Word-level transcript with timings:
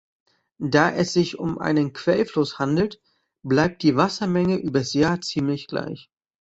Da 0.63 0.89
es 0.91 1.13
sich 1.13 1.37
um 1.37 1.59
einen 1.59 1.93
Quellfluss 1.93 2.57
handelt, 2.57 2.99
bleibt 3.43 3.83
die 3.83 3.95
Wassermenge 3.95 4.57
übers 4.57 4.93
Jahr 4.93 5.21
ziemlich 5.21 5.67
gleich. 5.67 6.09